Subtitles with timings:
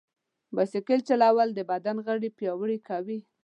[0.55, 3.19] بایسکل چلول د بدن غړي پیاوړي کوي.